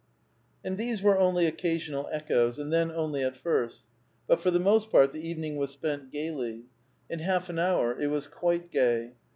And 0.63 0.79
these 0.79 1.03
were 1.03 1.19
only 1.19 1.45
occasional 1.45 2.09
echoes, 2.11 2.57
and 2.57 2.73
then 2.73 2.89
only 2.89 3.23
at 3.23 3.37
first. 3.37 3.83
But 4.25 4.41
for 4.41 4.49
the 4.49 4.59
most 4.59 4.89
part 4.91 5.13
the 5.13 5.21
evening 5.21 5.57
was 5.57 5.69
spent 5.69 6.11
gayly; 6.11 6.63
in 7.07 7.19
half 7.19 7.49
an 7.49 7.59
hour 7.59 8.01
it 8.01 8.07
was 8.07 8.25
quite 8.25 8.71
gay. 8.71 9.11